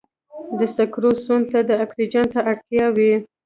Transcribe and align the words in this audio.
د 0.57 0.59
سکرو 0.75 1.11
سون 1.25 1.41
ته 1.51 1.59
د 1.69 1.71
اکسیجن 1.83 2.25
ته 2.33 2.39
اړتیا 2.51 2.85
وي. 2.95 3.13